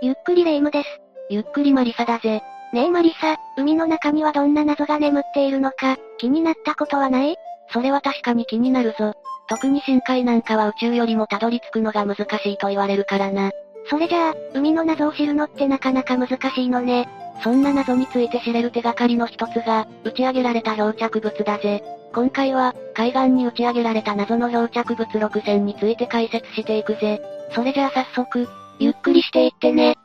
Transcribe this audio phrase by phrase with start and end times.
[0.00, 0.88] ゆっくりレ夢ムです。
[1.28, 2.40] ゆっくりマリサだぜ。
[2.72, 7.36] ねえマリサ、海の中にはどんな謎が眠っているのか、気になったことはない？
[7.72, 9.14] それは確かに気になるぞ。
[9.48, 13.50] 特に深海なんかは宇宙よりもたどり着くのが難しいと言われるからな。
[13.90, 17.08] それじゃあ、海の謎を知るのってなかなか難しいのね。
[17.42, 21.82] そんな謎について知れる手がかりの一つが、打ち上げられた漂着物だぜ。
[22.14, 27.20] 今回は、海岸に打ち上げられた謎の漂着物6選について解説していくぜ。
[27.52, 28.48] それじゃあ早速、
[28.80, 29.96] ゆっくりしていってね。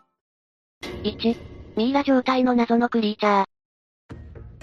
[1.03, 1.37] 1、
[1.77, 3.45] ミイラ状態の謎のクリーチャー。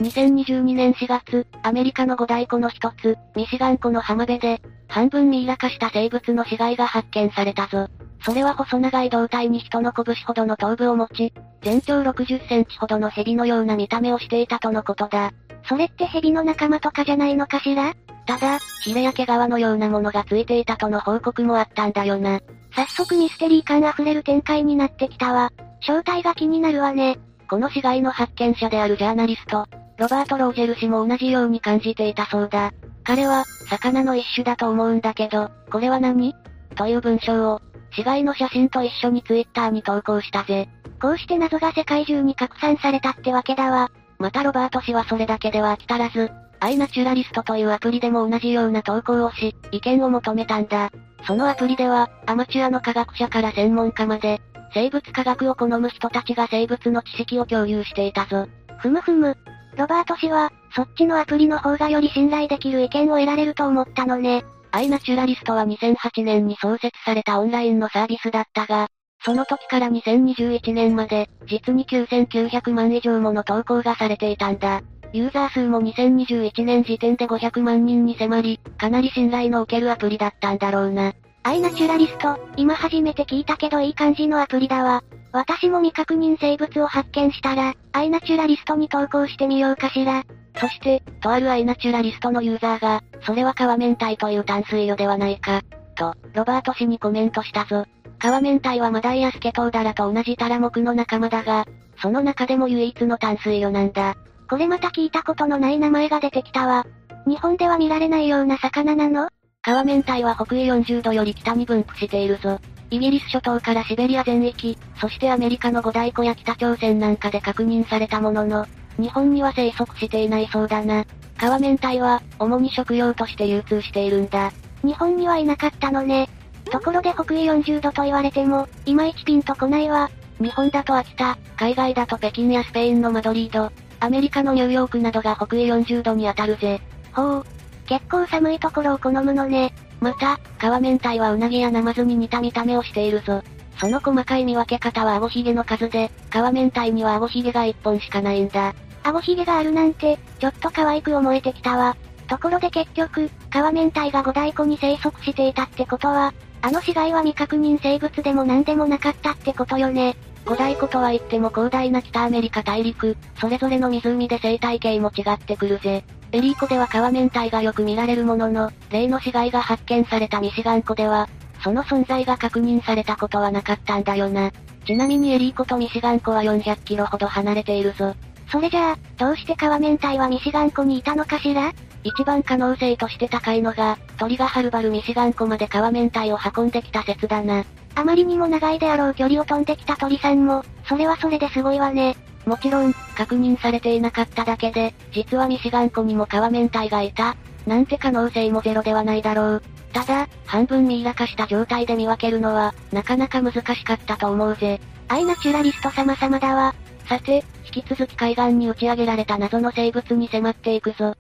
[0.02, 7.86] 2022年4月、アメリカの五大湖の一つ、ミシガン湖の浜辺で、半分ミイラ化した生物の死骸が発見されたぞ。
[8.24, 11.32] それは細長い胴体に人の拳ほどの頭部を持ち、
[11.62, 15.30] 全長60センチほどの蛇のような見た目をしていたとのことだ。
[15.68, 17.94] それって蛇の仲間とかじゃないのかしら？
[18.26, 22.40] ただ、ヒレや毛皮のようなものがついていたとの報告もあったんだよな。
[22.74, 25.52] 早速ミステリー感あふれる展開になってきたわ。
[25.80, 27.18] 正体が気になるわね。
[27.48, 29.66] この死骸の発見者であるジャーナリスト、
[29.98, 32.72] ロバート・ロージェル氏も同じように感じていたそうだ。
[33.02, 36.34] 彼は、魚の一種だと思うんだけど、これは何？
[36.76, 37.60] という文章を、
[37.92, 40.68] 死骸の写真と一緒にツイッターに投稿したぜ。
[41.02, 43.90] こうして謎が世界中に拡散されたってわけだわ。
[44.18, 50.90] またロバート氏はそれだけでは飽き足らず、アイナチュラリストというアプリでも同じような投稿をし、意見を求めたんだ。
[51.26, 54.40] そのアプリでは、アマチュアの科学者から専門家まで、
[54.72, 58.46] 生物科学を好む人たちが生物の知識を共有していたぞ。
[58.78, 59.36] ふむふむ。
[59.76, 64.44] ロバート氏は、そっちのアプリの方がより信頼できる意見を得られると思ったのね。
[64.72, 68.88] アイナチュラリストは2008年に創設されたオンラインのサービスだったが、
[69.22, 74.80] その時から2021年まで、実に9900万以上もの投稿がされていたんだ。
[75.12, 81.12] ユーザー数も2021年時点で500万人に迫り、かなり信頼の受けるアプリだったんだろうな。
[81.42, 85.02] アイナチュラリスト、今初めて聞いたけどいい感じのアプリだわ。
[85.32, 90.24] 私も未確認生物を発見したら、アイナチュラリストに投稿してみようかしら。
[90.56, 95.62] そして、とあるアイナチュラリストのユーザーが、それは川面体という淡水魚ではないか、
[95.96, 97.86] と、ロバート氏にコメントしたぞ。
[98.18, 101.66] 川面体はマダイやスケトウダラと同じタラ目の仲間だが、
[102.02, 104.16] その中でも唯一の淡水魚なんだ。
[104.50, 106.84] これまた聞いたことのない名前が出てきたわ。
[107.24, 109.28] 日本では見られないような魚なの？
[109.62, 112.58] 川面体は北緯40度より北に分布しているぞ。
[112.90, 118.66] イギリス諸島からシベリア全域、そしてアメリカの五大湖や北朝鮮なんかで確認されたものの、
[118.98, 121.04] 日本には生息していないそうだな。
[121.38, 124.50] 川面体は、主に食用として流通しているんだ。
[124.82, 126.28] 日本にはいなかったのね。
[126.72, 130.10] ところで北緯40度と言われても、いまいちピンとこないわ。
[130.40, 136.80] 日本だと秋田、海外だと北京やスペインのマドリード、アメリカのニューヨークなどが北緯40度に当たるぜ。
[137.12, 137.44] ほう。
[137.86, 139.72] 結構寒いところを好むのね。
[140.00, 143.42] また、川面体はウナギやナマズに似た見た目をしているぞ。
[143.78, 148.74] その細かい見分け方はアゴヒゲの数で、川面体にはアゴヒゲが1本しかないんだ。
[149.02, 151.96] アゴヒゲがあるなんて、ちょっと可愛く思えてきたわ。
[152.26, 160.14] ところで結局、川面体が五大湖に生息していたってことは、あの死骸は未確認生物でも何でもなかったってことよね。
[160.46, 166.04] 五大湖とは言っても広大な北アメリカ大陸、それぞれの湖で生態系も違ってくるぜ。
[166.32, 171.28] エリー湖では川面体がよく見られるものの、例の死骸が発見されたミシガン湖では、
[171.62, 174.50] その存在が確認されたことはなかったんだよな。
[174.86, 178.14] ちなみにエリー湖とミシガン湖は400キロほど離れているぞ。
[178.50, 181.72] それじゃあ、どうして川面体はミシガン湖にいたのかしら？
[182.02, 187.64] 一番可能性として高いのが、鳥がはるばるミシガン湖まで川面体を運んできた説だな。
[187.94, 192.16] あまりにも長いであろう距離を飛んできた鳥さんも、それはそれですごいわね。
[192.46, 197.36] もちろん、確認されていなかっただけで、実はミシガン湖にも川面体がいた、
[197.66, 199.62] なんて可能性もゼロではないだろう。
[199.92, 204.80] ただ、半分ミイラ化した状態で見分けるのは、なかなか難しかったと思うぜ。
[205.08, 206.74] アイナチュラリスト様々だわ。
[207.08, 211.14] さて、引き続き海岸に打ち上げられた謎の生物に迫っていくぞ。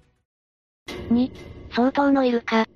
[1.10, 1.30] 2、
[1.74, 2.66] 相当のイルカ。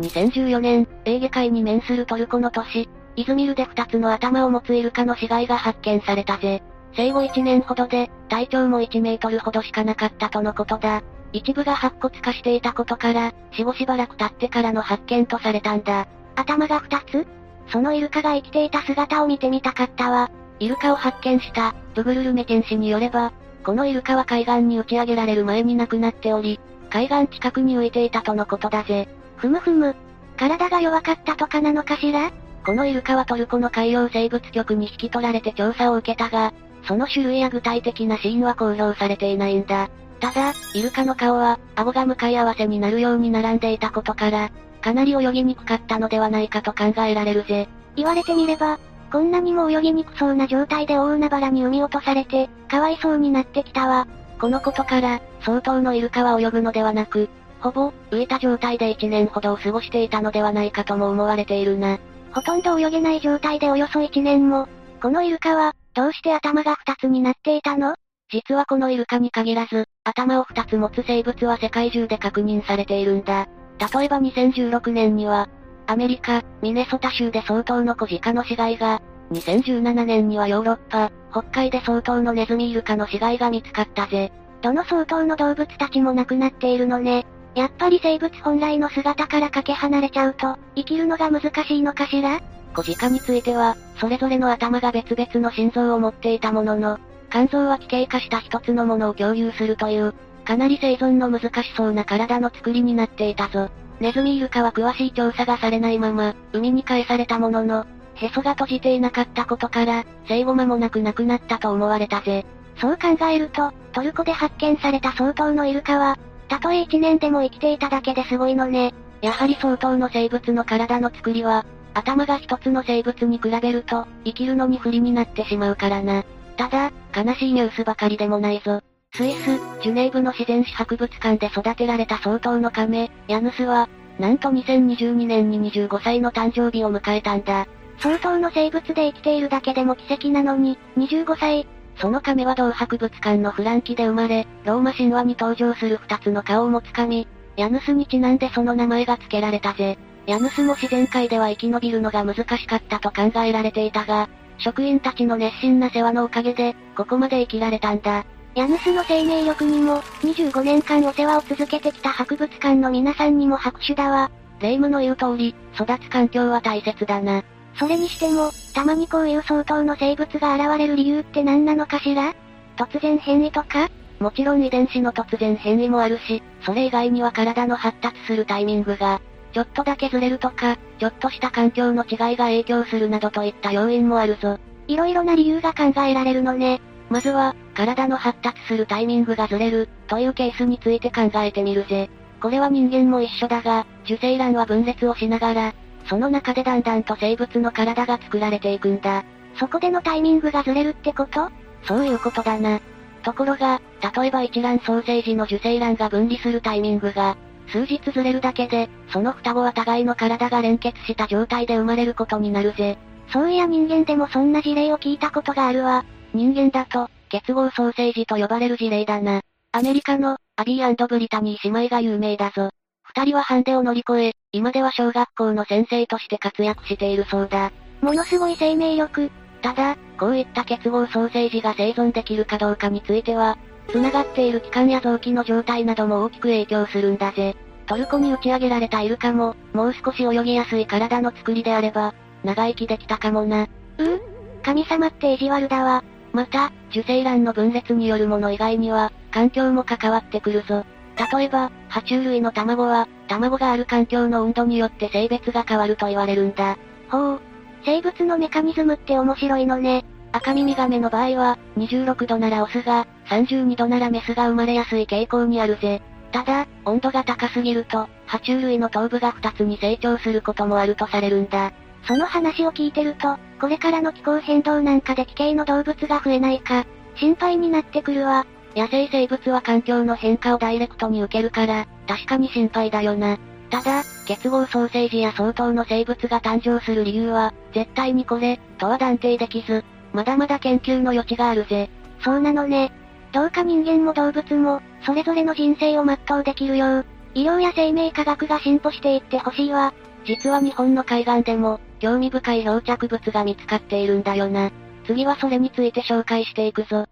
[0.00, 6.62] 2014年、エーゲ海に面するトルコの都市、イズミルで2つの頭を持つイルカの死骸が発見されたぜ。
[6.96, 11.02] 生後1年ほどで、体長も1メートルほどしかなかったとのことだ。
[11.32, 16.06] 一部が白骨化していたことから、死後しばらく経ってからの発見とされたんだ。
[16.36, 17.26] 頭が2つ？
[17.68, 20.30] そのイルカが生きていた姿を見てみたかったわ。
[20.58, 23.32] イルカを発見した、ブグルルメテン氏によれば、
[23.64, 26.60] このイルカは海岸に打ち上げられる前に亡くなっており、
[26.90, 29.08] 海岸近くに浮いていたとのことだぜ。
[29.44, 29.94] ふむふむ。
[30.38, 32.32] 体が弱かったとかなのかしら？
[32.64, 36.54] このイルカはトルコの海洋生物局に引き取られて調査を受けたが、
[36.84, 39.90] その種類や具体的な死因は公表されていないんだ。
[40.18, 44.50] ただ、イルカの顔は、顎が向かい合わせになるように並んでいたことから、
[44.80, 47.68] かなり泳ぎにくかったのではないかと考えられるぜ。
[47.96, 48.78] 言われてみれば、
[49.12, 54.08] こんなにも泳ぎにくそうな状態で大海原に産み落とされて、かわいそうになってきたわ。
[54.40, 57.28] このことから、相当のイルカは泳ぐのではなく、
[57.64, 61.98] ほぼ、浮いた状態で1年ほどを過ごしていたのではないかとも思われているな。
[62.34, 64.68] ほとんど泳げない状態でおよそ1年も、
[65.00, 67.94] このイルカは、どうして頭が2つになっていたの？
[68.30, 73.48] 実はこのイルカに限らず、頭を2つ持つ生物は世界中で確認されているんだ。
[73.78, 75.48] 例えば2016年には、
[75.86, 79.00] アメリカ、ミネソタ州で相当の小鹿の死骸が、
[79.32, 84.32] 2017年にはヨーロッパ、北海で相当のネズミイルカの死骸が見つかったぜ。
[84.60, 87.24] どの相当の動物たちも亡くなっているのね。
[87.54, 92.40] やっぱり生物本来の姿からかけ離れちゃうと、生きるのが難しいのかしら？
[92.74, 96.98] 小鹿については、それぞれの頭が別々の心臓を持っていたものの、
[97.30, 100.14] 肝臓は奇形化した一つのものを共有するという、
[100.44, 103.70] かなり生存の難しそうな体の作りになっていたぞ。
[104.00, 107.86] ネズミイルカは詳しい調査がされないまま、海に返されたものの、
[108.16, 112.44] へそが閉じていなかったことから、生後間もなく亡くなったと思われたぜ。
[112.80, 116.18] そう考えると、トルコで発見された相当のイルカは、
[116.54, 118.94] たとえ1年でも生きていただけですごいのね。
[119.22, 126.22] やはり相当の生物の体の作りは、頭が一つの生物に比べると、生きるのに不利になってしまうからな。
[126.56, 128.80] ただ、悲しいニュースばかりでもないぞ。
[129.12, 129.46] スイス、
[129.82, 133.88] ジュネーブの自然史博物館で育てられた相当の亀、ヤヌスは、
[134.20, 137.66] なんと2022年に25歳の誕生日を迎えたんだ。
[137.98, 141.66] 相当の生物で生きているだけでも奇跡なのに、25歳。
[141.96, 147.26] その亀は同博物館のフランキで生まれ、ローマ神話に登場する二つの顔を持つ神、
[147.56, 149.98] ヤヌスにちなんでその名前が付けられたぜ。
[150.26, 158.24] ヤヌスも自然界では生き延びるのが難しかったと考えられていたが、職員たちの熱心な世話のおかげで、ここまで生きられたんだ。
[158.54, 164.30] ヤヌスの生命力にも、25年間お世話を続けてきた博物館の皆さんにも拍手だわ。
[164.60, 167.42] 霊夢の言う通り、育つ環境は大切だな。
[167.76, 172.34] それにしても、たまにこういう相当の生物が現れる理由って何なのかしら？
[172.76, 173.88] 突然変異とか？
[174.20, 179.20] もちろん遺伝子の突然変異もあるし、それ以外には体の発達するタイミングが、
[179.52, 184.58] ちょっとだけずれるとか、ちょっとした環境の違いが影響するなどといった要因もあるぞ。
[184.86, 186.80] いろいろな理由が考えられるのね。
[187.10, 192.08] まずは、体の発達するタイミングがずれる、というケースについて考えてみるぜ。
[192.40, 195.74] これは人間も一緒だが、受精卵は分裂をしながら、
[196.06, 199.24] その中でだんだんと生物の体が作られていくんだ。
[199.58, 201.50] そこでのタイミングがずれるってこと？
[201.84, 202.80] そういうことだな。
[203.22, 203.80] ところが、
[204.16, 207.36] 例えば一卵創生時の受精卵が分離するタイミングが、
[207.68, 212.98] 数日ずれるだけで、その双子は互いの体が連結した状態で生まれることになるぜ。
[213.32, 216.04] そういや人間でもそんな事例を聞いたことがあるわ。
[216.34, 219.40] 人間だと、結合創生児と呼ばれる事例だな。
[219.72, 222.70] アメリカの、アビーブリタニー姉妹が有名だぞ。
[223.04, 227.70] 二人はハンデを乗り越え、今では小学校の先生として活躍しているそうだ。
[228.00, 229.30] ものすごい生命力。
[229.62, 233.56] ただ、こういった結合創生児が生存できるかどうかについては、
[233.90, 237.56] 繋がっている器官や臓器の状態なども大きく影響するんだぜ。
[237.86, 243.68] トルコに打ち上げられたイルカも、もう少し泳ぎやすい体の作りであれば、長生きできたかもな。
[243.98, 244.20] うん？
[244.62, 246.02] 神様って意地悪だわ。
[246.32, 250.84] また、受精卵の分裂によるもの以外には、環境も関わってくるぞ。
[251.16, 256.76] 例えば、爬虫類の卵は、卵がある環境の温度によって性別が変わると言われるんだ。
[257.08, 257.40] ほう。
[257.84, 260.04] 生物のメカニズムって面白いのね。
[260.32, 266.02] 赤耳ガメの場合は、26度ならオスが、32度ならメスが生まれやすい傾向にあるぜ。
[266.32, 271.72] ただ、温度が高すぎると、爬虫類の頭部が2つに成長することもあるとされるんだ。
[272.06, 276.84] その話を聞いてると、これからの気候変動なんかで奇形の動物が増えないか、
[277.14, 278.44] 心配になってくるわ。
[278.76, 283.38] 野生生物は環境の変化をダイレクトに受けるから、確かに心配だよな。
[283.70, 291.88] ただ、結合ソーセージや相当の生物が誕生する理由は、絶対にこれ、とは断定できず、まだまだ研究の余地があるぜ。
[292.20, 292.92] そうなのね。
[293.32, 299.92] どうか人間も動物も、それぞれの人生を全うできるよう、医療や生命科学が進歩していってほしいわ。
[300.24, 304.70] 実は日本の海岸でも、興味深い漂着物が見つかっているんだよな。
[305.06, 307.06] 次はそれについて紹介していくぞ。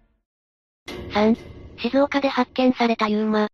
[1.13, 1.35] 3、
[1.77, 3.47] 静岡で発見されたユーマ。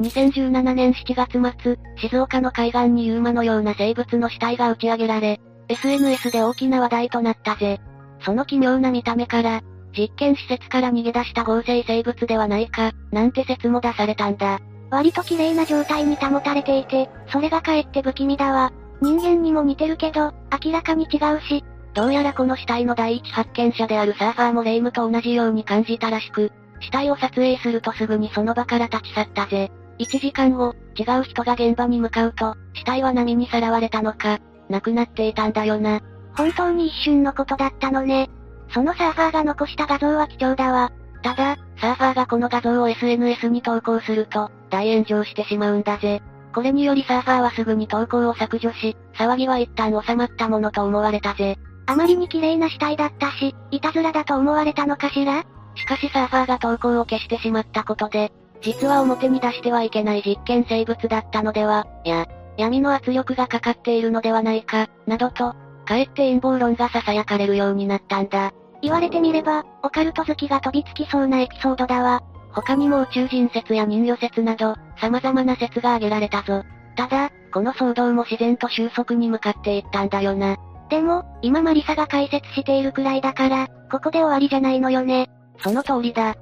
[0.00, 7.80] 2017年7月末、静岡の海岸にユーマのような生物の死体が打ち上げられ、SNS で大きな話題となったぜ。
[8.20, 9.60] その奇妙な見た目から、
[9.96, 14.60] 実験施設から逃げ出した合成生物ではないか、なんて説も出されたんだ。
[14.90, 18.72] 割と綺麗な状態に保たれていて、それがかえって不気味だわ。
[19.00, 20.32] 人間にも似てるけど、
[20.64, 21.64] 明らかに違うし。
[21.94, 29.70] どうやらこの死体の第一発見者であるサーファーもレイムと同じように感じたらしく、死体を撮影するとすぐにその場から立ち去ったぜ。
[29.98, 36.00] 1時間後、違う人が現場に向かうと、死体は波にさらわれたのか、亡くなっていたんだよな。
[36.36, 38.30] 本当に一瞬のことだったのね。
[38.70, 40.92] そのサーファーが残した画像は貴重だわ。
[41.22, 46.22] ただ、サーファーがこの画像を SNS に投稿すると、大炎上してしまうんだぜ。
[46.54, 51.58] これによりサーファーはすぐに投稿を削除し、騒ぎは一旦収まったものと思われたぜ。
[51.86, 55.44] あまりに綺麗な死体だったし、いたずらだと思われたのかしら？
[55.78, 65.54] しかしサーファーが投稿を消してしまったことで、実は表に出してはいけない実験生物だったのでは、や、闇の圧力がかかっているのではないか、などと、
[65.86, 68.52] かえって陰謀論が囁かれるようになったんだ。
[68.82, 72.22] 言われてみれば、オカルト好きが飛びつきそうなエピソードだわ。
[72.52, 76.64] 他にも宇宙人説や人魚説など、様々な説が挙げられたぞ。
[76.96, 80.56] ただ、この騒動も自然と収束に向かっていったんだよな。
[80.90, 85.30] でも、今マリサが解説しているくらいだから、ここで終わりじゃないのよね。
[85.62, 86.36] その通りだ。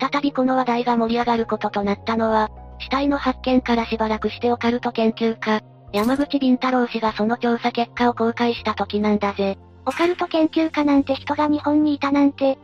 [0.00, 5.60] 再びこの話題が盛り上がることとなったのは、死体の発見からしばらくしてオカルト研究家、
[5.92, 9.58] 山口敏太郎氏がその調査結果を公開した時なんだぜ。
[9.86, 12.58] オカルト研究家なんて人が日本にいたなんて。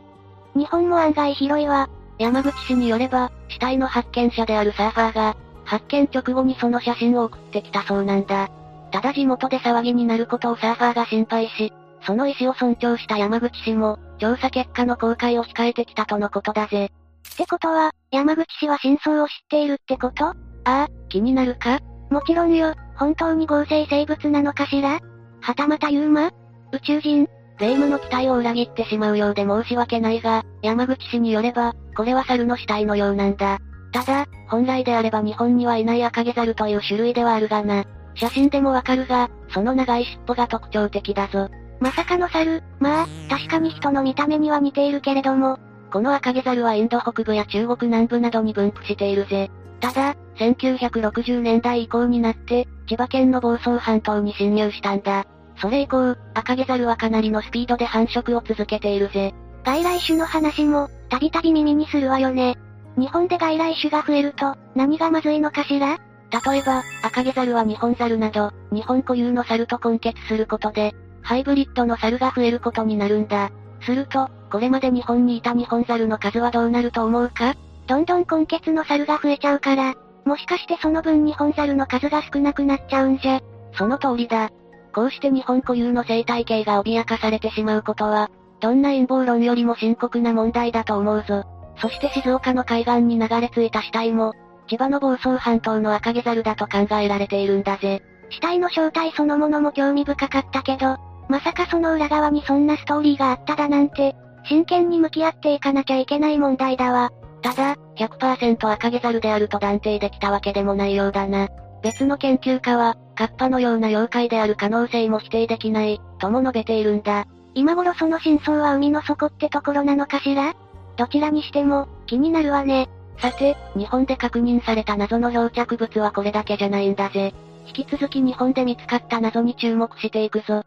[0.55, 1.91] 日本も案外広いわ。
[2.19, 8.49] 山口氏によれば、死体の発見者であるサーファーが、発見直後にその写真を送ってきたそうなんだ。
[8.93, 11.73] ただ地元で騒ぎになることをサーファーが心配し、
[12.07, 16.91] その意思を尊重した山口氏も、調査結果の公開を控えてきたとのことだぜ。
[17.35, 20.27] ってことは、山口氏は真相を知っているってこと？
[20.27, 20.35] あ
[20.65, 21.81] あ、気になるか？
[22.11, 25.01] もちろんよ、本当に合成生物なのかしら？
[25.41, 26.31] はたまたユーマ？
[26.73, 27.29] 宇宙人？
[27.59, 33.59] 霊夢の期待を裏切ってしまうようで申し訳ないが、山口氏によれば、これは猿の死体のようなんだ。
[33.93, 37.85] ただ、本来であれば日本にはいない赤毛猿という種類ではあるがな。
[38.15, 41.49] 写真でもわかるが、その長い尻尾が特徴的だぞ。
[41.81, 45.59] まさかの猿、まあ、確かに人の見た目には似ているけれども。
[45.93, 49.51] この赤毛猿はインド北部や中国南部などに分布しているぜ。
[49.81, 55.27] ただ、1960年代以降になって、千葉県の房総半島に侵入したんだ。
[55.59, 59.35] それ以降、赤毛猿はかなりのスピードで繁殖を続けているぜ。
[59.65, 62.57] 外来種の話も、たびたび耳にするわよね。
[62.97, 65.99] 日本で外来種が増えると、何がまずいのかしら？
[66.31, 70.95] 例えば、赤毛猿は日本猿など、日本固有の猿と混血することで、
[71.27, 73.51] ハイブリッドの猿が増えることになるんだ。
[73.81, 77.57] すると、これまで日本にいた日本猿の数はどうなると思うか？
[77.89, 83.41] どんどん根血の猿が増えちゃうから、もしかしてその分日本猿の数が少なくなっちゃうんじゃ？
[83.73, 84.51] その通りだ。
[84.95, 88.31] こうして日本固有の生態系が脅かされてしまうことは、
[88.61, 91.43] どんな陰謀論よりも深刻な問題だと思うぞ。
[91.83, 94.33] そして静岡の海岸に流れ着いた死体も、
[94.69, 98.01] 千葉の房総半島の赤毛猿だと考えられているんだぜ。
[98.31, 100.97] 死体の正体そのものも興味深かったけど、
[101.29, 104.15] まさかその裏側にそんなストーリーがあっただなんて、
[104.45, 107.11] 真剣に向き合っていかなきゃいけない問題だわ。
[107.43, 111.49] ただ、100%赤毛猿であると断定できたわけでもないようだな。
[111.83, 117.27] 別の研究家は、カッパのような妖怪である可能性も否定できない、とも述べているんだ。
[117.55, 120.55] 今頃その真相は海の底ってところなのかしら？
[120.97, 122.89] どちらにしても、気になるわね。
[123.19, 127.35] さて、日本で確認された謎の漂着物はこれだけじゃないんだぜ。
[127.67, 130.63] 引き続き日本で見つかった謎に注目していくぞ。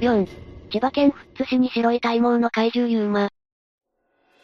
[0.00, 0.26] 4.
[0.70, 3.28] 千葉県富津市に白い体毛の怪獣ユーマ。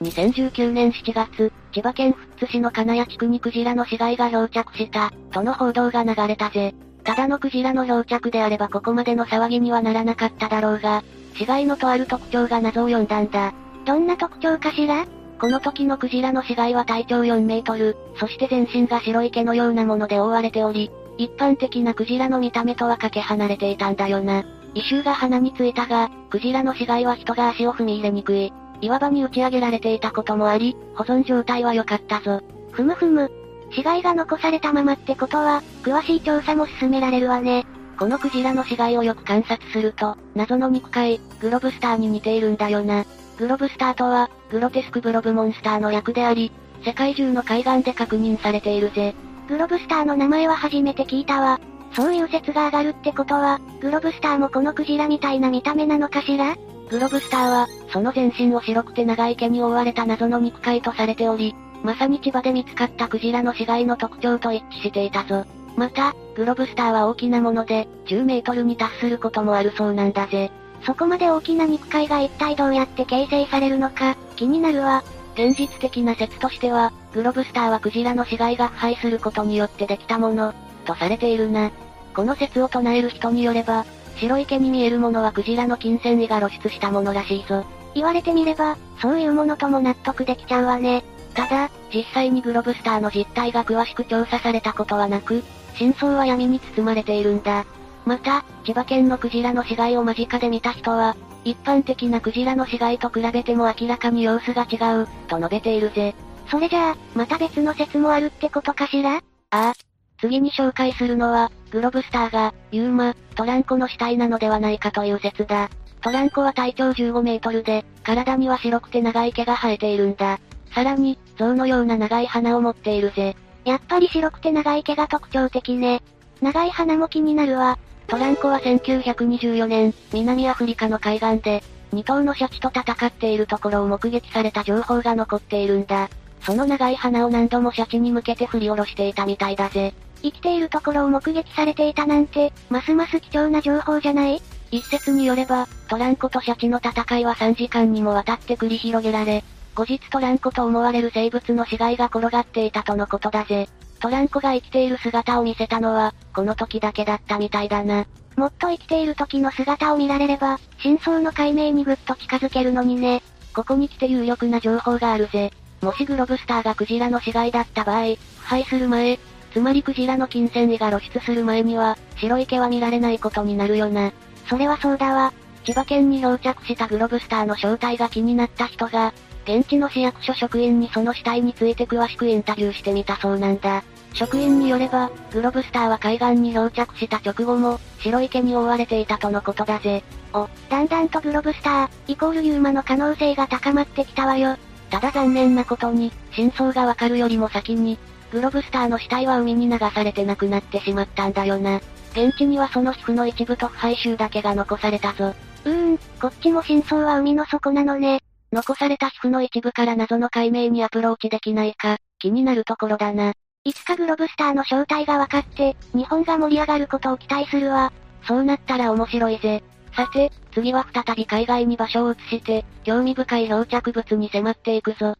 [0.02, 6.74] 2019年7月、千葉県富津市の金谷地区にクジラの死骸が漂着した、との報道が流れたぜ。
[7.04, 11.02] ただのクジラの漂着であればここまでの騒ぎにはならなかっただろうが、
[11.36, 13.52] 死骸のとある特徴が謎を呼んだんだ。
[13.84, 15.06] どんな特徴かしら？
[15.38, 24.44] この時のクジラの死骸は体長4メートル、そして全身が白い毛のようなもので覆われており、一般的なクジラの見た目とはかけ離れていたんだよな。
[24.74, 28.52] 異臭が鼻についたが、クジラの死骸は人が足を踏み入れにくい。
[28.80, 32.40] 岩場に打ち上げられていたこともあり、保存状態は良かったぞ。
[32.72, 33.30] ふむふむ。
[33.70, 37.66] 死骸が残されたままってことは、詳しい調査も進められるわね。
[37.98, 43.04] このクジラの死骸をよく観察すると、謎の肉塊、グロブスターに似ているんだよな。
[43.38, 46.52] グロブスターとは、グロテスクブロブモンスターの略であり、
[46.84, 49.14] 世界中の海岸で確認されているぜ。
[49.48, 51.60] グロブスターの名前は初めて聞いたわ。
[51.94, 56.56] そういう説が上がるってことは、グロブスターもこのクジラみたいな見た目なのかしら？
[56.90, 65.44] グロブスターは、その全身を白くて長い毛に覆われた謎の肉塊とされており、まさに千葉で見つかったクジラの死骸の特徴と一致していたぞ。
[65.76, 70.50] また、グロブスターは大きなもので、10メートルに達することもあるそうなんだぜ。
[70.84, 75.02] そこまで大きな肉塊が一体どうやって形成されるのか、気になるわ。
[75.34, 81.70] 現実的な説としては、グロブスターはクジラの死骸が腐敗することによってできたもの、とされているな。
[82.14, 83.84] この説を唱える人によれば、
[84.16, 87.64] 白い毛に見えるものはクジラの金銭維が露出したものらしいぞ。
[87.94, 91.04] 言われてみれば、そういうものとも納得できちゃうわね。
[91.34, 95.42] ただ、実際にグロブスターの実態が詳しく調査されたことはなく、
[95.74, 97.66] 真相は闇に包まれているんだ。
[98.06, 106.14] また、千葉県のクジラの死骸を間近で見た人は、一般的なクジラの死骸と比べても明らかに様子が違う、と述べているぜ。
[106.48, 109.16] それじゃあ、また別の説もあるってことかしら？
[109.16, 109.74] ああ。
[110.18, 115.70] 次に紹介するのは、グロブスターが、ユーマ、トランコの死体なのではないかという説だ。
[116.00, 120.38] トランコは体長15メートルで、体には白くて長い毛が生えているんだ。
[120.74, 123.36] さらに、象のような長い鼻を持っているぜ。
[123.64, 126.02] やっぱり白くて長い毛が特徴的ね。
[126.40, 127.78] 長い鼻も気になるわ。
[128.06, 131.62] トランコは1924年、南アフリカの海岸で、
[131.94, 136.10] 2頭のシャチと戦っているところを目撃された情報が残っているんだ。
[136.42, 139.94] その長い鼻を何度もシャチに向けて振り下ろしていたみたいだぜ。
[140.24, 144.40] 生きているところを目撃されていたなんて、ますます貴重な情報じゃない？
[144.70, 153.68] 一説によれば、トランコとシャチの戦いは3時間にもわたって繰り広げられ、後日トランコと思われる生物の死骸が転がっていたとのことだぜ。
[154.00, 158.06] トランコが生きている姿を見せたのは、この時だけだったみたいだな。
[158.36, 163.22] もっと生きている時の姿を見られれば、真相の解明にぐっと近づけるのにね。
[163.54, 165.52] ここに来て有力な情報があるぜ。
[165.82, 169.18] もしグロブスターがクジラの死骸だった場合、腐敗する前、
[169.54, 174.12] つまりクジラの金銭維が露出する前には、白い毛は見られないことになるよな。
[174.48, 175.32] それはそうだわ。
[175.62, 183.84] 千葉県に漂着したグロブスターの正体が気になった人が、現地の市役所職員にその死体について詳しくインタビューしてみたそうなんだ。
[184.12, 190.02] 職員によれば、グロブスターは海岸に漂着した直後も、白い毛に覆われていたとのことだぜ。
[190.32, 194.56] お、だんだんとグロブスター、イコールユーマの可能性が高まってきたわよ。
[194.90, 197.98] ただ残念なことに、真相がわかるよりも先に、
[198.34, 201.80] グロブスターの死体は海に流されて亡くなってしまったんだよな。
[202.10, 205.32] 現地にはその皮膚の一部と腐敗臭だけが残されたぞ。
[205.64, 208.22] うーん、こっちも真相は海の底なのね。
[208.52, 213.34] 残された皮膚の一部から謎の解明にアプローチできないか、気になるところだな。
[213.62, 217.92] いつかグロブスターの正体が分かって、日本が盛り上がることを期待するわ。
[218.26, 219.62] そうなったら面白いぜ。
[219.94, 225.14] さて、次は再び海外に場所を移して、興味深い漂着物に迫っていくぞ。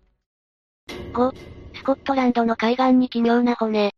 [1.12, 1.54] 5、ス
[1.85, 3.94] コットランドの海岸に奇妙な骨。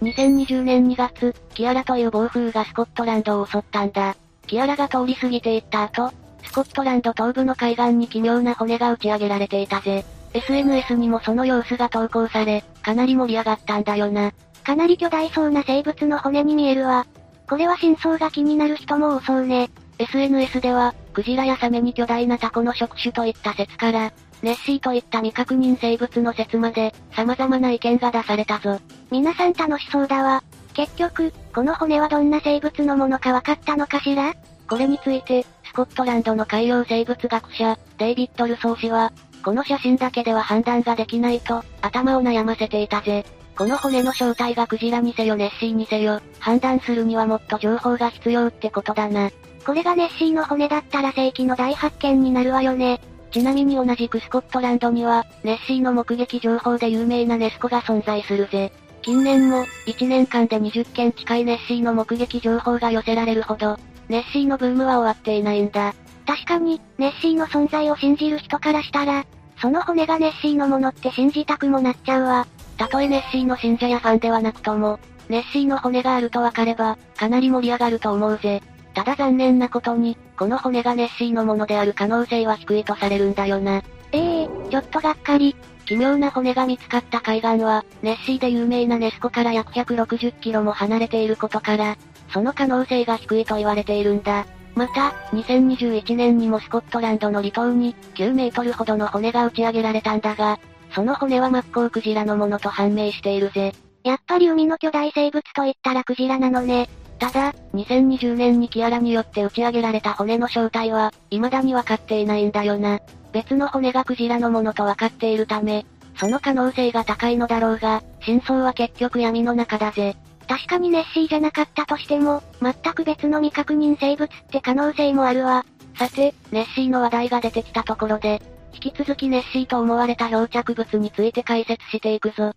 [0.00, 4.14] 2020年2月、キアラという暴風がスコットランドを襲ったんだ。
[4.46, 6.12] キアラが通り過ぎていった後、
[6.44, 10.04] スコットランド東部の海岸に奇妙な骨が打ち上げられていたぜ。
[10.34, 14.30] SNS にもその様子が投稿され、かなり盛り上がったんだよな。
[14.62, 17.06] かなり巨大そうな生物の骨に見えるわ。
[17.48, 19.68] これは真相が気になる人も多そうね。
[19.98, 28.80] SNS では、クジラやサメに巨大なタコの触手といった説から、ネッシーといった未確認生物の説まで、様々な意見が出されたぞ。
[29.10, 30.42] 皆さん楽しそうだわ。
[30.74, 34.34] 結局、この骨はどんな生物のものか分かったのかしら？
[34.68, 43.24] これについて、スコットランドの海洋生物学者、デイビッド・ルソー氏は、この写真だけでは判断ができないと、頭を悩ませていたぜ。
[43.56, 49.30] この骨の正体がクジラにせよネッシーにせよ、判断するにはもっと情報が必要ってことだな。
[49.66, 53.00] これがネッシーの骨だったら世紀の大発見になるわよね。
[53.30, 58.72] ちなみに同じくスコットランドには、ネッシーの目撃情報で有名なネスコが存在するぜ。
[59.02, 65.94] 近年も、1年間で20件近いネッシーの目撃情報が寄せられるほど、ネッシーのブームは終わっていないんだ。
[66.26, 69.24] 確かに、ネッシーの存在を信じる人からしたら、
[69.60, 72.46] その骨がネッシーのものって信じたくもなっちゃうわ。
[72.76, 78.62] たとえネッシーの信者やファンではなくとも、ネッシーの骨があるとわかれば、かなり盛り上がると思うぜ。
[78.94, 83.82] ただ残念なことに、この骨がネッシーのものである可能性は低いとされるんだよな。
[84.12, 85.54] ええー、ちょっとがっかり。
[85.86, 91.96] 奇妙な骨が見つかった海岸は、ネッシーで有名なネスコから約160キロも離れていることから、
[92.30, 94.44] その可能性が低いと言われているんだ。
[94.74, 100.58] また、2021年にもスコットランドの離島に、9メートルほどの骨が打ち上げられたんだが、
[100.94, 103.72] その骨はマッコウクジラのものと判明しているぜ。
[104.04, 106.88] やっぱり海の巨大生物といったらクジラなのね。
[107.18, 113.00] ただ、2020年にキアラによって打ち上げられた骨の正体は、未だに分かっていないんだよな。
[113.32, 115.84] 別の骨がクジラのものと分かっているため、
[116.16, 120.16] その可能性が高いのだろうが、真相は結局闇の中だぜ。
[120.48, 125.66] 確かにネッシーじゃなかったとしても、全く別の未確認生物って可能性もあるわ。
[125.98, 128.40] さて、ネッシーの話題が出てきたところで、
[128.72, 132.52] 引き続きネッシーと思われた漂着物について解説していくぞ。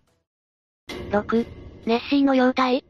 [1.09, 1.47] 6、
[1.85, 2.83] ネッシーの容体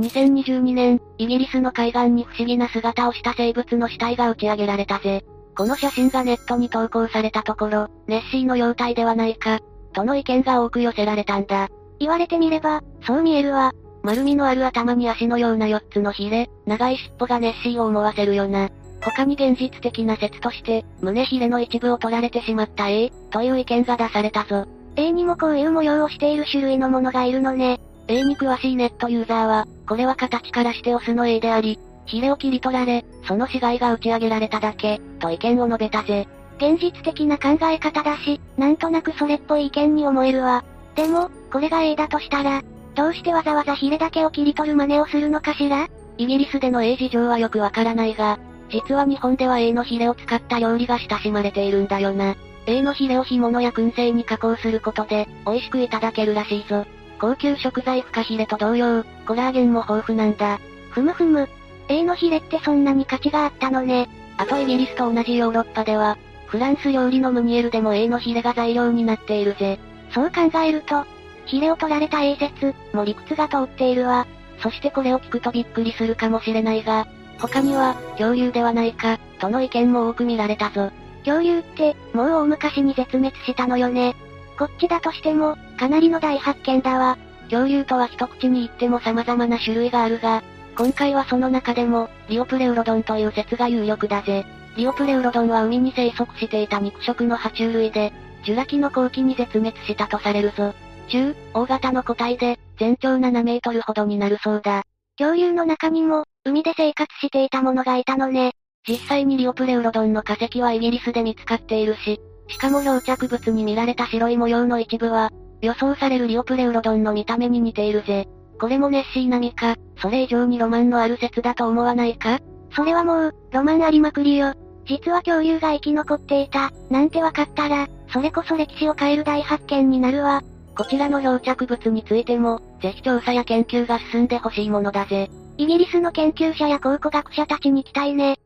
[0.00, 5.24] 2022年、イギリスの海岸に不思議な姿をした生物の死体が打ち上げられたぜ。
[5.56, 9.60] この写真がネットに投稿されたところ、ネッシーの容体ではないか、
[9.92, 11.68] との意見が多く寄せられたんだ。
[12.00, 13.72] 言われてみれば、そう見えるわ。
[14.02, 18.68] 丸みのある頭に足のような4つのヒレ、長い尻尾がネッシーを思わせるよな。
[19.00, 24.66] 他に現実的な説として、胸ヒレの一部を取られてしまった A、という意見が出されたぞ。
[24.96, 27.80] A にもこういう模様をしている種類のものがいるのね。
[28.08, 36.28] A に詳しいネットユーザーは、これは形からしてオスの A であり、ヒレを切り取られ、その死骸が打ち上げられただけ、と意見を述べたぜ。
[36.58, 40.64] 現実的な考え方だし、なんとなくそれっぽい意見に思えるわ。
[40.94, 42.62] でも、これが A だとしたら、
[42.94, 45.88] どうしてわざわざヒレだけを切り取る真似をするのかしら？
[46.16, 48.38] イギリスでの A 事情はよくわからないが、
[48.70, 52.36] 実は日本では A のヒレを使った料理が親しまれているんだよな。
[52.66, 56.86] A のヒレを干物や燻製に加工することで、美味しくいただけるらしいぞ。
[57.24, 60.60] 高級食材フカヒレと同様、コラーゲンも豊富なんだ。
[60.90, 61.48] ふむふむ。
[61.88, 64.10] A のヒレってそんなに価値があったのね。
[64.36, 69.78] あとイギリスと同じヨーロッパでは、フランス料理のムニエルでも A のヒレが材料になっているぜ。
[70.12, 71.06] そう考えると、
[71.46, 74.26] ヒレを取られた A 説、も理屈が通っているわ。
[74.58, 77.06] そしてこれを聞くとびっくりするかもしれないが、
[77.38, 80.90] 他には、恐竜ではないか、との意見も多く見られたぞ。
[81.24, 84.14] 恐竜って、もう大昔に絶滅したのよね。
[84.58, 87.18] こっちだとしても、かなりの大発見だわ。
[87.50, 90.42] 恐竜とは一口に言っても様々な種類があるが、
[90.76, 94.44] 今回はその中でも、リオプレウロドンという説が有力だぜ。
[94.76, 98.12] リオプレウロドンは海に生息していた肉食の爬虫類で、
[98.44, 100.74] ジュラ紀の後期に絶滅したとされるぞ。
[101.08, 104.82] 中、大型の個体で、全長7メートルほどになるそうだ。
[105.16, 108.52] 恐竜の中にも、海で生活していたものがいたのね。
[108.86, 115.30] 実際にリオプレウロドンの化石はイギリスで見つかっているし、しかも漂着物に見られた白い模様の一部は、
[115.60, 118.28] 予想されるリオプレウロドンの見た目に似ているぜ。
[118.60, 122.38] これもネッシー並みか、それ以上にロマンのある説だと思わないか？
[122.76, 124.52] それはもう、ロマンありまくりよ。
[124.86, 130.42] 実は恐竜が生き残っていた、なんてわかったら、それこそ歴史を変える大発見になるわ。
[130.76, 135.30] こちらの漂着物についても、ぜひ調査や研究が進んでほしいものだぜ。
[135.56, 138.36] イギリスの研究者や考古学者たちに期待ね。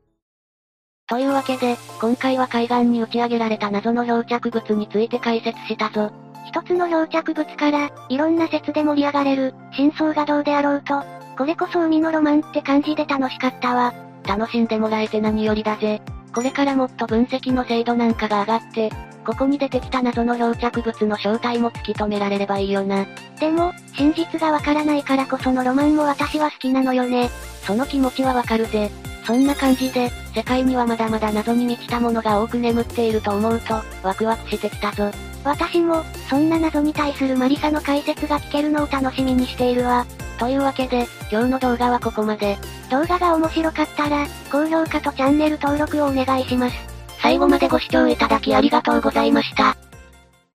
[1.08, 6.12] というわけで、今回は海岸に打ち上げられた謎の漂着物について解説したぞ。
[6.46, 11.02] 一つの漂着物から、いろんな説で盛り上がれる、真相がどうであろうと、
[11.38, 13.94] これこそ海のロマンって感じで楽しかったわ。
[14.26, 16.02] 楽しんでもらえて何よりだぜ。
[16.34, 18.90] これからもっと分析の精度なんかが上がって、
[19.24, 23.06] ここに出てきた謎の漂着物の正体も突き止められればいいよな。
[23.40, 27.30] でも、真実がわからないからこそのロマンも私は好きなのよね。
[27.62, 28.90] その気持ちはわかるぜ。
[29.28, 35.10] そんな感じで、世界にはまだまだ謎に満ちたものが多く眠っていると思うと、ワクワクしてきたぞ。
[35.44, 40.06] 私も、そんな謎に対するマリサの解説が聞けるのを楽しみにしているわ。
[40.38, 42.56] というわけで、今日の動画はここまで。
[42.90, 46.76] 動画が面白かったら、高評価とチャンネル登録をお願いします。
[47.20, 49.76] 最後までご視聴いただきありがとうございました。